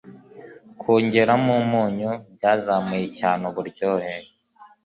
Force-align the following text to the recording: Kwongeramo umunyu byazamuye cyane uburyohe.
Kwongeramo 0.79 1.51
umunyu 1.63 2.11
byazamuye 2.35 3.05
cyane 3.19 3.41
uburyohe. 3.49 4.13